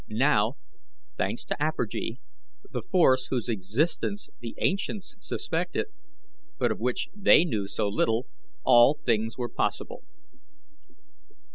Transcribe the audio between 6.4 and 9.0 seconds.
but of which they knew so little, all